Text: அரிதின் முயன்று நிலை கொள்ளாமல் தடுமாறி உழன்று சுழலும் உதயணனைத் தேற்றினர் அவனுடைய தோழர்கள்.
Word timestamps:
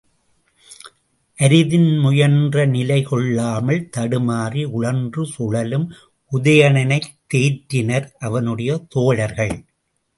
அரிதின் 1.39 1.99
முயன்று 2.01 2.67
நிலை 2.67 3.03
கொள்ளாமல் 3.03 3.89
தடுமாறி 3.97 4.63
உழன்று 4.65 5.25
சுழலும் 5.25 5.87
உதயணனைத் 6.31 7.11
தேற்றினர் 7.33 8.11
அவனுடைய 8.19 8.81
தோழர்கள். 8.89 9.55